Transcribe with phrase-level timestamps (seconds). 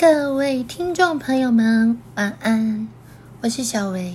[0.00, 2.86] 各位听众朋友们，晚安，
[3.40, 4.14] 我是小维。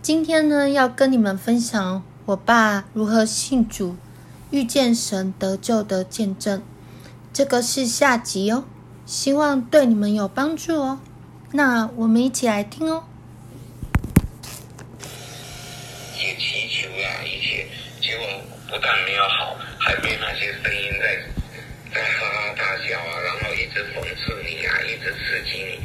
[0.00, 3.96] 今天呢，要跟你们分享我爸如何信主、
[4.52, 6.62] 遇见神得救的见证。
[7.32, 8.62] 这个是下集哦，
[9.06, 11.00] 希望对你们有帮助哦。
[11.50, 13.02] 那我们一起来听哦。
[16.14, 17.66] 也祈求啊，一切
[18.00, 18.24] 结果
[18.70, 21.18] 不但没有好，还被那些声音在。
[21.90, 25.80] 在哈哈大笑啊，然后一直讽刺你啊，一直刺激你。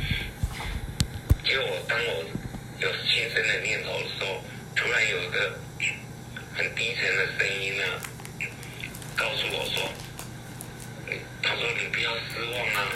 [1.43, 2.23] 结果当我
[2.79, 4.43] 有轻生的念头的时候，
[4.75, 5.59] 突然有一个
[6.55, 7.83] 很低沉的声音呢，
[9.17, 9.89] 告诉我说
[11.41, 12.93] ：“他说你不要失望啊，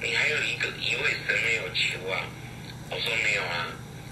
[0.00, 2.26] 你还有一个一位神没有求啊。”
[2.90, 3.68] 我说没有啊，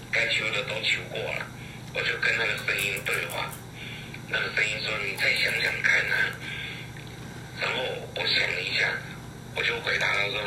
[0.09, 1.45] 该求的都求过了。
[1.93, 3.51] 我就跟那个声音对话，
[4.29, 6.31] 那个声音说：“你再想想看啊。”
[7.59, 7.83] 然后
[8.15, 8.89] 我想了一下，
[9.55, 10.41] 我就回答他说：“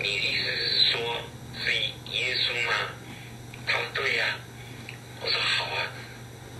[0.00, 1.20] 你意思是说
[1.64, 1.72] 是
[2.12, 2.72] 耶稣吗？”
[3.66, 4.36] 他说：“对呀。”
[5.20, 5.92] 我说：“好啊，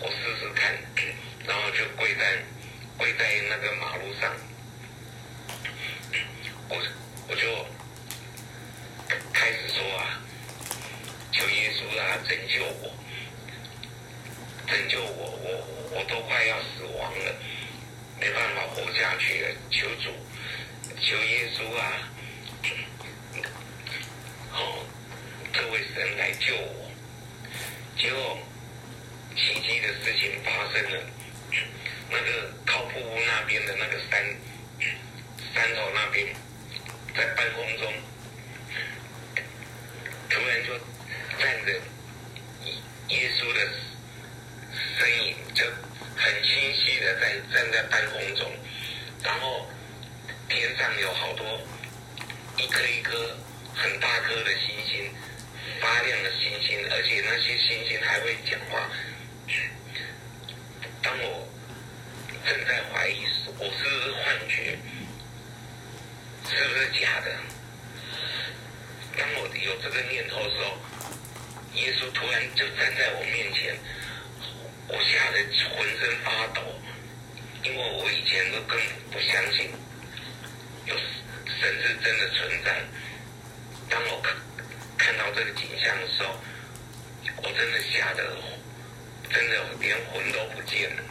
[0.01, 0.75] 我试试看。”
[1.47, 2.43] 然后就跪在
[2.97, 4.35] 跪在那个马路上，
[6.69, 6.77] 我
[7.29, 7.67] 我就
[9.33, 10.21] 开始说啊
[11.31, 12.93] ：“求耶稣啊，拯救我，
[14.67, 17.35] 拯救我，我我都快要死亡了。”
[18.19, 20.11] 没办法活下去了，求主，
[20.99, 21.93] 求耶稣啊！
[24.55, 24.87] 哦，
[25.95, 26.91] 神来救我。
[27.99, 28.39] 结果
[29.35, 31.03] 奇迹的事情发生了，
[32.11, 34.25] 那个靠瀑布那边的那个山
[35.55, 36.27] 山头那边，
[37.15, 37.93] 在半空中，
[40.29, 40.77] 突然就
[41.39, 41.73] 站着
[43.09, 43.69] 耶稣的
[44.99, 45.65] 身影，就。
[46.19, 48.51] 很清晰的在站在半空中，
[49.23, 49.69] 然后
[50.49, 51.61] 天上有好多
[52.57, 53.37] 一颗一颗
[53.75, 55.13] 很大颗的星星，
[55.87, 58.91] 发亮的星星，而且那些星星还会讲话。
[61.01, 61.49] 当我
[62.45, 63.25] 正在怀疑
[63.57, 64.77] 我是不是幻觉，
[66.51, 67.31] 是不是假的？
[69.17, 70.77] 当我有这个念头的时候，
[71.75, 73.79] 耶稣突然就站在我面前。
[74.89, 75.39] 我吓得
[75.71, 76.63] 浑身发抖，
[77.63, 79.71] 因为我以前都根本不相信
[80.87, 82.83] 有神是真的存在。
[83.89, 84.35] 当我看
[85.27, 86.39] 到这个景象的时候，
[87.43, 88.23] 我真的吓得
[89.29, 91.03] 真的连魂都不见了。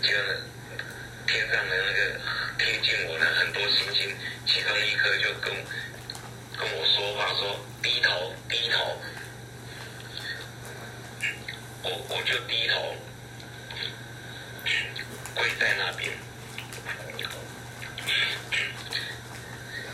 [0.00, 0.08] 就
[1.26, 2.18] 天上的那个
[2.58, 4.16] 贴近我的很多星星，
[4.46, 5.52] 其中一颗就跟
[6.56, 8.96] 跟我说话说，低头低头。
[11.82, 12.96] 我我就低头
[15.34, 16.10] 跪在那边，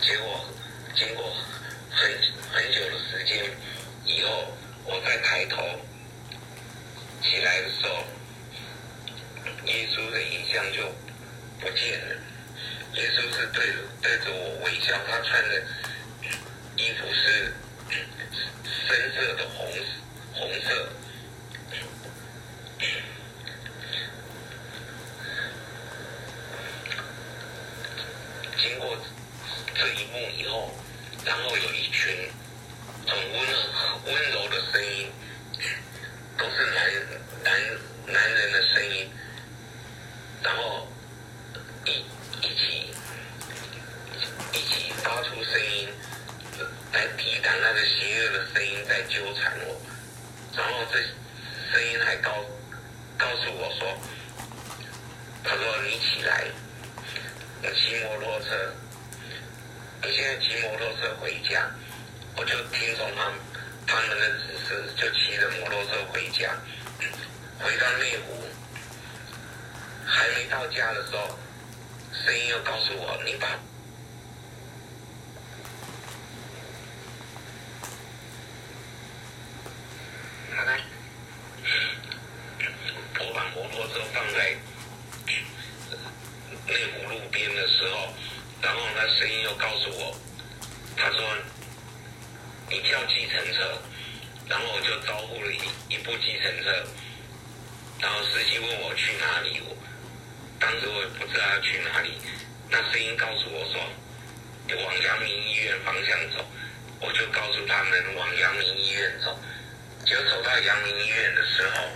[0.03, 0.48] 结果
[4.04, 4.53] 以后，
[4.84, 5.62] 我再抬头
[7.22, 8.04] 起来的时候，
[9.66, 10.82] 耶稣的影像就
[11.60, 12.15] 不见了。
[12.94, 13.66] 耶稣是对
[14.00, 15.62] 对着我微笑，他穿的
[16.76, 17.53] 衣服是
[18.65, 20.88] 深色的红色。
[28.60, 28.97] 经过
[29.75, 30.75] 这一幕以后，
[31.25, 32.28] 然后有一群
[33.06, 33.38] 很温
[34.06, 35.12] 温柔的声音，
[36.37, 36.76] 都是男
[37.44, 39.10] 男男人的声音，
[40.43, 40.88] 然后
[41.84, 42.05] 一
[42.43, 42.91] 一起
[44.53, 45.88] 一起发出声音
[46.93, 49.81] 来抵挡那个邪恶的声音在纠缠我，
[50.56, 50.99] 然后这
[51.78, 52.33] 声音还告
[53.16, 53.87] 告诉我说，
[55.44, 56.44] 他说你起来。
[57.62, 58.75] 我骑摩托车，
[60.03, 61.71] 你现在骑摩托车回家，
[62.34, 63.34] 我就听从他们
[63.87, 66.50] 他们的指示，就骑着摩托车回家。
[67.61, 68.43] 回到内湖，
[70.05, 71.38] 还没到家的时候，
[72.25, 73.47] 声音又告诉我：“你把……”
[83.20, 84.56] 我把摩托车放在。
[86.67, 88.14] 内湖路边的时候，
[88.62, 90.17] 然后他声音又告诉我，
[90.96, 91.20] 他说
[92.70, 93.76] ：“你叫计程车。”
[94.49, 95.58] 然后我就招呼了一
[95.94, 96.87] 一部计程车，
[98.00, 99.76] 然后司机问我去哪里，我
[100.87, 102.21] 我也不知道要去哪里。
[102.71, 103.81] 那声音告诉我说
[104.85, 106.45] ：“往阳明医院方向走。”
[107.01, 109.39] 我就告诉他们往阳明医院走。
[110.05, 111.89] 就走到阳明医院的时候，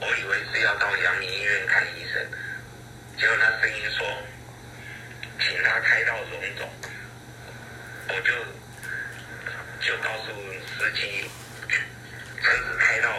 [0.00, 2.24] 我以为是要到阳明医院看医生。
[3.18, 4.06] 结果那声音说
[5.40, 6.70] ：“请他开到荣总，
[8.08, 8.32] 我就
[9.86, 10.32] 就告诉
[10.78, 11.24] 司机，
[12.42, 13.10] 车子开到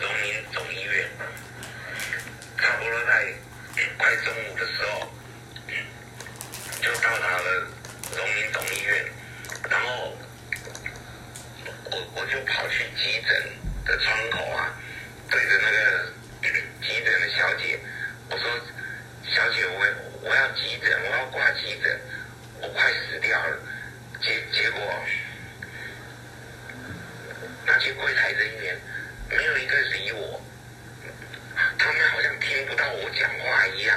[0.00, 1.08] 荣民总医院，
[2.56, 3.32] 差不多在
[3.98, 5.10] 快中午的时候，
[6.80, 7.66] 就到达了
[8.16, 9.04] 荣民总医院，
[9.68, 10.16] 然后
[11.90, 13.42] 我我就跑去急诊
[13.84, 14.72] 的窗口啊，
[15.28, 16.08] 对着那个
[16.80, 17.78] 急诊的小姐，
[18.30, 18.48] 我说
[19.34, 19.84] ：“小姐，我
[20.22, 22.00] 我要急诊，我要挂急诊，
[22.62, 23.58] 我快死掉了。”
[24.22, 24.80] 结结果，
[27.66, 28.76] 那些柜台人员
[29.28, 30.42] 没有一个理我，
[31.78, 33.96] 他们好像听不到我讲话一样，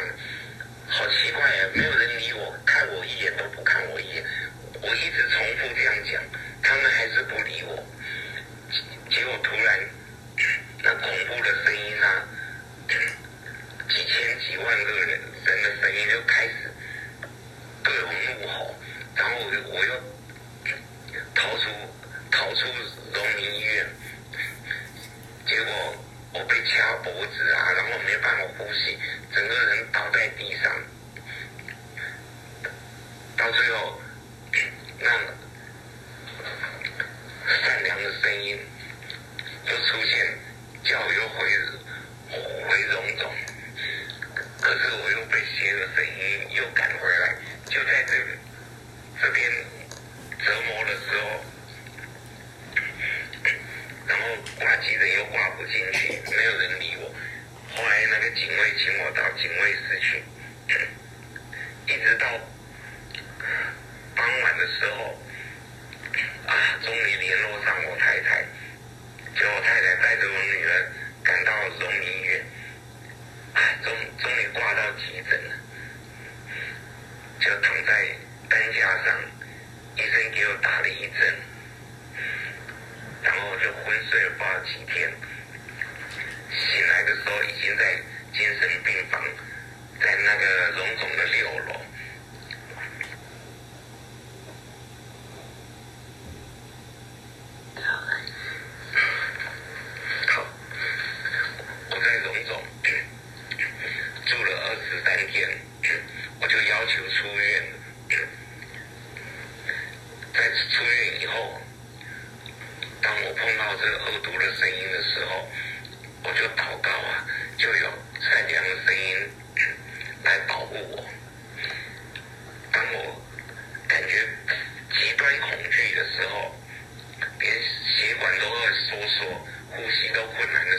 [0.87, 1.69] 好奇怪啊！
[1.73, 4.23] 没有人理我，看我一眼都不看我一眼。
[5.21, 6.19] 我一直重复这样讲，
[6.63, 7.85] 他们还是不理我。
[9.09, 9.79] 结果突然，
[10.81, 12.27] 那恐怖的声音啊，
[13.89, 15.09] 几千几万个人
[15.45, 16.53] 人的声音就开始
[17.83, 18.09] 各种
[18.39, 18.75] 怒吼，
[19.15, 20.01] 然后我我又
[21.35, 21.69] 逃出
[22.31, 22.65] 逃出
[23.13, 23.85] 荣民医院，
[25.45, 25.71] 结果
[26.33, 28.97] 我被掐脖子啊，然后没办法呼吸，
[29.35, 30.71] 整个人倒在地上，
[33.37, 34.01] 到最后
[34.99, 35.09] 那
[37.61, 38.57] 善良的声音。
[39.63, 40.37] 又出现，
[40.83, 41.37] 叫我又回
[42.67, 43.31] 回荣总，
[44.59, 47.35] 可是我又被邪的声音又赶回来，
[47.67, 48.13] 就在这
[49.21, 49.51] 这边
[50.43, 51.45] 折磨的时候，
[54.07, 54.25] 然后
[54.59, 57.13] 挂急诊又挂不进去，没有人理我。
[57.75, 60.23] 后来那个警卫请我到警卫室去，
[61.85, 62.27] 一直到
[64.15, 65.21] 傍晚的时候，
[66.47, 66.79] 啊，
[67.31, 67.97] 终于联络上我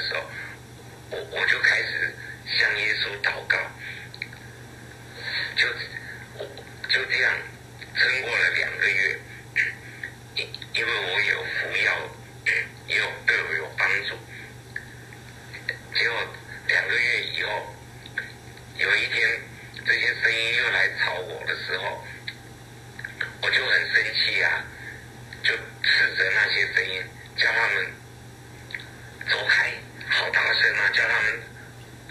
[0.09, 0.21] 时候
[1.11, 2.15] 我我就开始
[2.47, 3.57] 向耶稣祷告。
[5.57, 5.67] 就
[6.39, 6.45] 我
[6.89, 7.33] 就这样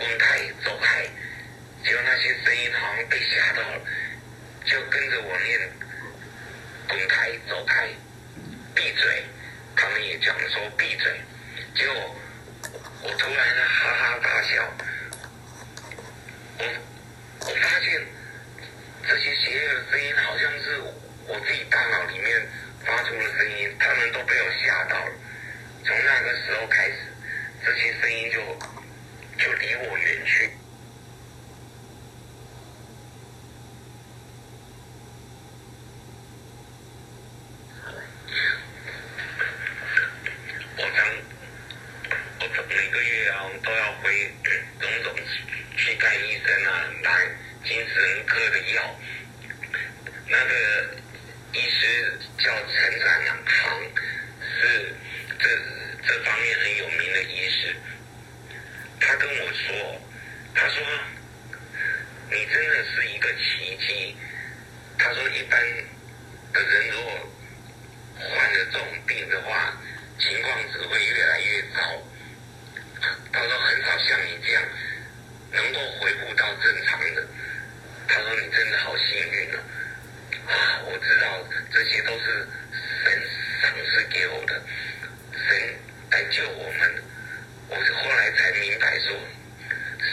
[0.01, 1.07] 公开走开
[1.83, 3.79] 结果那些声音好像被吓到了
[4.65, 5.59] 就跟着我念
[6.87, 7.87] 公开走开
[8.73, 9.23] 闭嘴
[9.75, 11.21] 他们也讲说闭嘴
[11.75, 12.15] 结果
[13.03, 14.73] 我突然哈哈大笑
[16.57, 16.65] 我
[17.41, 18.01] 我发现
[19.07, 20.81] 这些邪恶的声音好像是
[21.27, 22.47] 我自己大脑里面
[22.83, 25.11] 发出的声音他们都被我吓到了
[25.85, 26.95] 从那个时候开始
[27.63, 28.80] 这些声音就
[29.43, 30.60] 就离我远去。
[62.61, 64.15] 真的是一个奇迹。
[64.99, 65.59] 他说，一般
[66.53, 67.27] 的人如果
[68.19, 69.75] 患了这种病的话，
[70.19, 71.81] 情况只会越来越糟。
[73.33, 74.61] 他说，很少像你这样
[75.51, 77.25] 能够恢复到正常的。
[78.07, 79.57] 他说，你真的好幸运啊！
[80.53, 82.47] 啊，我知道这些都是
[83.03, 83.23] 神
[83.59, 84.61] 赏赐给我的，
[85.33, 85.75] 神
[86.11, 87.03] 来救我们。
[87.69, 89.17] 我后来才明白说，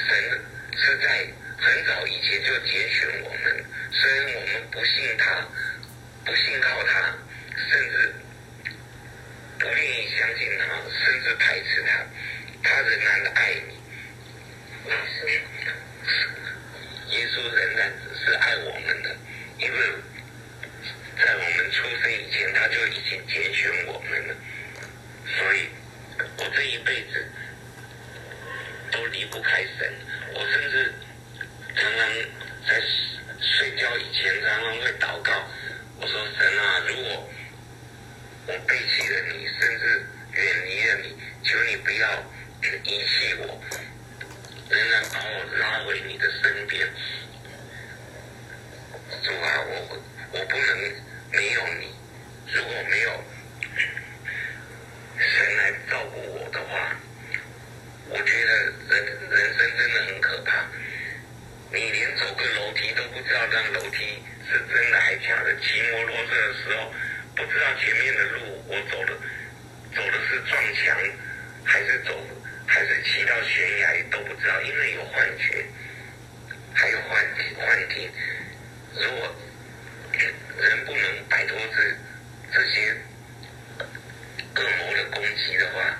[0.09, 0.40] 神
[0.78, 1.28] 是在。
[1.68, 3.64] 很早以前就拣选我们。
[3.92, 5.46] 虽然我们不信他，
[6.25, 7.14] 不信靠他，
[7.68, 8.14] 甚至
[9.58, 10.64] 不愿意相信他，
[11.04, 12.06] 甚至排斥他，
[12.62, 13.78] 他仍然的爱你。
[17.12, 17.92] 耶稣仍然
[18.25, 19.14] 是爱我们的，
[19.58, 19.78] 因为
[21.18, 24.34] 在我们出生以前，他就已经拣选我们了。
[25.37, 25.68] 所以，
[26.38, 27.30] 我这一辈子
[28.90, 29.92] 都离不开神。
[30.34, 30.94] 我甚至
[31.80, 32.00] 常常
[32.66, 32.80] 在
[33.40, 35.32] 睡觉以前，常常会祷告。
[36.00, 37.28] 我说：“神啊，如果
[38.47, 42.08] 我背弃了你，甚至远离了你，求你不要
[42.85, 43.62] 遗弃我。”
[44.70, 46.87] 仍然把我拉回你的身边，
[49.25, 50.78] 主啊，我我不能
[51.32, 51.94] 没有你。
[52.52, 53.25] 如果没有
[55.18, 56.94] 神来照顾我的话，
[58.11, 58.52] 我觉得
[58.90, 60.66] 人人生真的很可怕。
[61.73, 65.54] 你连走个楼梯都不知道那楼梯是真的还是假的。
[65.61, 66.92] 骑摩托车的时候，
[67.37, 69.12] 不知道前面的路我走的
[69.95, 70.97] 走的是撞墙
[71.64, 72.19] 还是走。
[72.71, 75.64] 还是骑到悬崖都不知道，因为有幻觉，
[76.75, 77.26] 还有幻
[77.57, 78.12] 幻听。
[78.93, 79.35] 如果
[80.59, 81.97] 人不能摆脱这
[82.52, 82.95] 这些
[84.55, 85.97] 恶魔的攻击的话，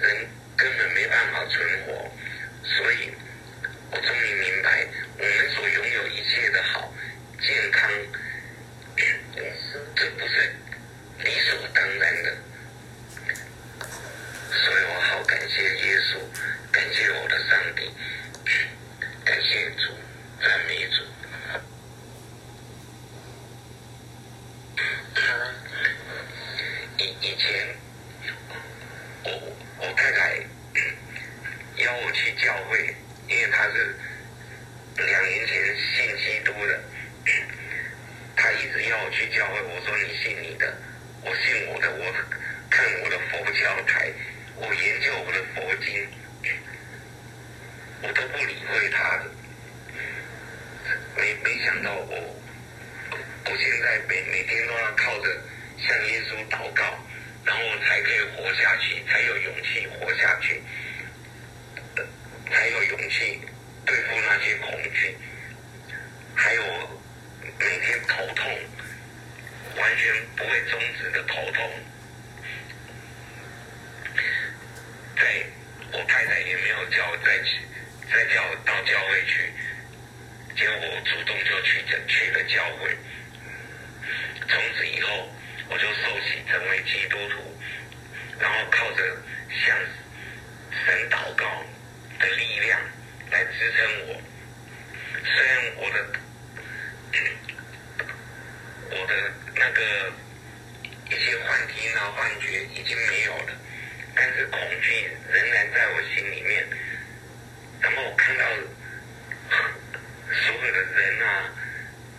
[0.00, 0.26] 人
[0.56, 2.10] 根本没办法存活。
[2.64, 3.12] 所以，
[3.90, 4.86] 我终于明白，
[5.18, 6.90] 我们所拥有一切的好、
[7.42, 7.90] 健康，
[9.94, 10.56] 这不是
[11.18, 12.38] 理所当然的。
[14.48, 16.18] 所以我好感谢耶稣，
[16.72, 17.92] 感谢我的上帝，
[19.24, 19.92] 感谢主，
[20.40, 21.04] 赞美主。
[26.98, 27.76] 以以前，
[29.24, 30.38] 我我太太
[31.76, 32.94] 邀我去教会，
[33.28, 33.94] 因为她是
[34.96, 36.80] 两年前信基督的，
[38.34, 39.60] 她一直邀我去教会。
[39.62, 40.74] 我说你信你的，
[41.22, 42.12] 我信我的，我
[42.70, 44.10] 看我的佛教台。
[44.58, 46.08] 我研究我的佛经，
[48.02, 49.24] 我都不理会他的。
[51.16, 52.36] 没没想到我，
[53.44, 55.42] 我现在每每天都要靠着
[55.78, 56.84] 向耶稣祷告，
[57.44, 60.62] 然后才可以活下去，才有勇气活下去，
[62.50, 63.40] 才有勇气
[63.84, 65.16] 对付那些恐惧，
[66.34, 66.62] 还有
[67.58, 68.58] 每天头痛，
[69.76, 71.70] 完全不会终止的头痛。
[75.18, 75.46] 在，
[76.26, 77.60] 我太太也没有叫我再去，
[78.10, 79.52] 再叫我到教会去，
[80.56, 82.90] 结果我主动就去去了教会。
[84.48, 85.30] 从此以后，
[85.68, 87.56] 我就受洗成为基督徒，
[88.40, 89.04] 然后靠着
[89.64, 89.78] 向
[90.84, 91.64] 神祷告
[92.18, 92.80] 的力量
[93.30, 94.20] 来支撑我。
[95.24, 96.06] 虽然我的
[98.90, 100.12] 我的那个
[101.08, 103.52] 一些幻听啊、幻觉已经没有了。
[104.18, 106.66] 但是恐惧仍然在我心里面，
[107.82, 108.44] 然后我看到
[110.32, 111.52] 所有的人啊、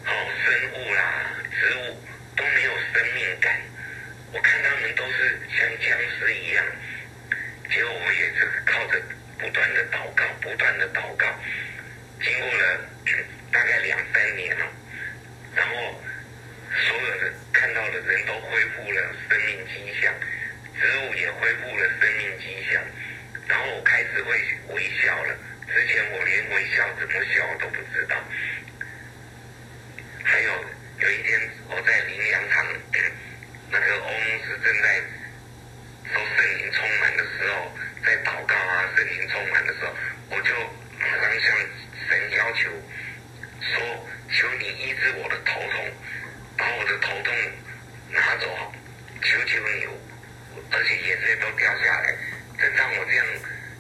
[0.06, 0.12] 哦
[0.46, 2.00] 生物啦、啊、植物
[2.36, 3.60] 都没有生命感，
[4.32, 6.64] 我看他们都是像僵尸一样。
[7.72, 9.02] 结果我也是靠着
[9.40, 11.26] 不断的祷告、不断的祷告，
[12.22, 12.80] 经过了
[13.52, 14.66] 大概两三年了，
[15.56, 16.00] 然后
[16.88, 20.14] 所有的看到的人都恢复了生命迹象。
[20.80, 22.80] 植物也恢复了生命迹象，
[23.48, 24.40] 然后我开始会
[24.76, 25.36] 微笑了。
[25.74, 26.48] 之前我连
[27.18, 28.16] 我笑都不知道。
[30.24, 30.52] 还有
[31.00, 32.64] 有一天我在灵粮堂，
[33.72, 34.14] 那个翁
[34.46, 35.02] 是正在
[36.14, 37.72] 说圣灵充满的时候，
[38.06, 39.96] 在祷告啊，圣灵充满的时候，
[40.30, 40.54] 我就
[41.00, 41.58] 马上向
[42.08, 42.70] 神要求
[43.62, 45.92] 说：求你医治我的头痛，
[46.56, 47.34] 把我的头痛
[48.12, 48.46] 拿走，
[49.24, 49.88] 求求你。
[50.70, 52.16] 而且眼泪都掉下来。
[52.60, 53.26] 正当我这样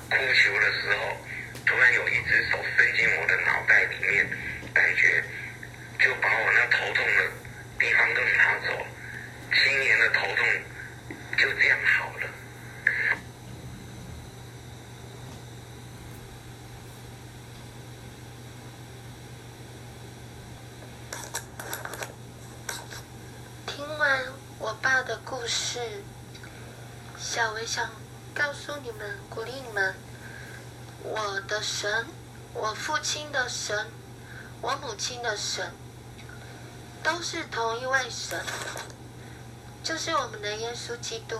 [0.09, 1.17] 哭求的时候，
[1.65, 4.25] 突然有一只手伸进我的脑袋里面，
[4.73, 5.21] 感觉
[5.99, 7.27] 就把我那头痛的
[7.79, 8.85] 地方都拿走，
[9.53, 10.47] 七年的头痛
[11.37, 12.29] 就这样好了。
[23.65, 24.23] 听完
[24.59, 25.81] 我爸的故事。
[27.19, 27.89] 小薇想
[28.33, 29.95] 告诉你们，鼓励你们，
[31.03, 32.05] 我的神，
[32.53, 33.87] 我父亲的神，
[34.61, 35.71] 我母亲的神，
[37.07, 38.37] 都是同一位神，
[39.81, 41.39] 就是我们的耶稣基督，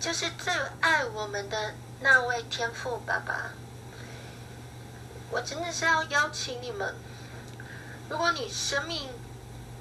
[0.00, 3.52] 就是最爱我们的那位天父爸爸。
[5.30, 6.96] 我真的是要邀请你们，
[8.10, 9.08] 如果你生命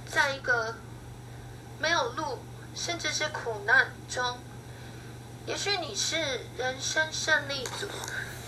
[0.08, 0.76] 在一个
[1.80, 2.38] 没有路，
[2.76, 4.38] 甚至是苦难中，
[5.48, 7.88] 也许你是人生胜利组，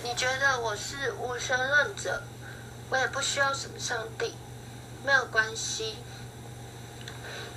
[0.04, 2.22] 你觉得我是无神论者，
[2.92, 4.36] 我也不需要什么上帝，
[5.04, 5.96] 没有关系，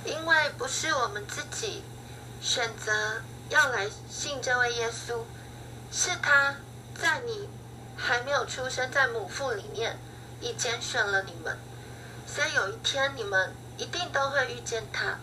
[0.07, 1.83] 因为不是我们自己
[2.41, 5.23] 选择要来信这位耶稣，
[5.91, 6.55] 是他
[6.95, 7.49] 在你
[7.97, 9.97] 还没有出生在母腹里面，
[10.39, 11.57] 已拣选了你们，
[12.25, 15.19] 所以有一天你们一定都会遇见他。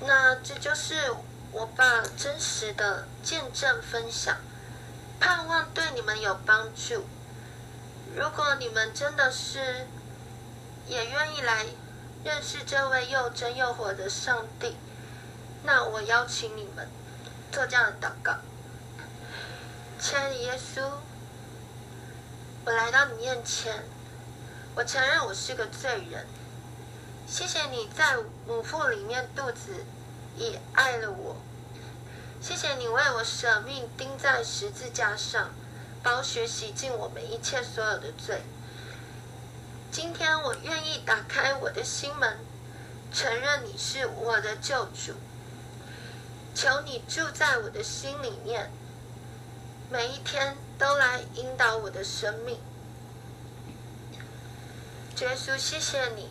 [0.00, 1.12] 那这就是
[1.52, 4.36] 我爸真实的见证分享，
[5.20, 7.06] 盼望对你们有帮助。
[8.16, 9.86] 如果你们真的是
[10.88, 11.66] 也愿意来
[12.24, 14.76] 认识这位又真又活的上帝，
[15.62, 16.88] 那我邀请你们
[17.52, 18.34] 做这样的祷告。
[20.00, 20.82] 亲爱的耶稣，
[22.64, 23.84] 我来到你面前，
[24.74, 26.26] 我承认我是个罪人。
[27.26, 29.84] 谢谢你在母腹里面肚子
[30.36, 31.36] 已爱了我，
[32.40, 35.50] 谢谢你为我舍命钉在十字架上，
[36.02, 38.42] 宝血洗净我们一切所有的罪。
[39.90, 42.38] 今天我愿意打开我的心门，
[43.12, 45.14] 承认你是我的救主，
[46.54, 48.70] 求你住在我的心里面，
[49.90, 52.60] 每一天都来引导我的生命。
[55.20, 56.28] 耶稣，谢谢你。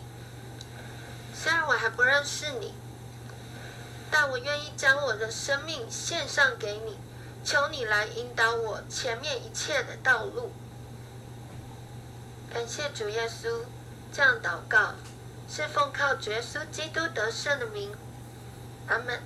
[1.34, 2.72] 虽然我还不认识你，
[4.10, 6.96] 但我愿意将我的生命献上给你，
[7.44, 10.52] 求你来引导我前面一切的道路。
[12.52, 13.64] 感谢主耶稣，
[14.12, 14.94] 这样祷告
[15.48, 17.92] 是奉靠主耶稣基督得胜的名，
[18.86, 19.20] 阿门。